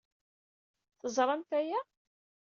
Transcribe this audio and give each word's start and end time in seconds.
Teẓramt 0.99 1.51
aya? 1.59 1.79